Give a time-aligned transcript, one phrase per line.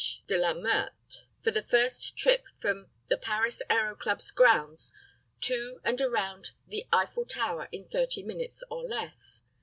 [0.01, 4.95] Deutsch (de la Meurthe) for the first trip from the Paris Aero Club's grounds
[5.41, 9.43] to and around the Eiffel Tower in 30 minutes or less.